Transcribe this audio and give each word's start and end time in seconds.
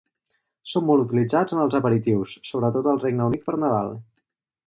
Són 0.69 0.85
molt 0.87 1.03
utilitzats 1.03 1.55
en 1.57 1.61
els 1.65 1.77
aperitius, 1.81 2.33
sobretot 2.53 2.91
al 2.93 2.99
Regne 3.05 3.27
Unit 3.31 3.47
per 3.51 3.59
Nadal. 3.65 3.93